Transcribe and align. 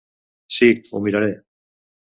Sí, 0.57 0.69
ho 0.91 1.03
miraré. 1.09 1.31